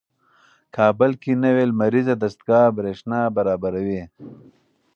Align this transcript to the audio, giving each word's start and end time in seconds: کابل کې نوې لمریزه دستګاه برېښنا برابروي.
کابل 0.75 1.11
کې 1.21 1.31
نوې 1.43 1.63
لمریزه 1.71 2.13
دستګاه 2.23 2.75
برېښنا 2.77 3.21
برابروي. 3.35 4.01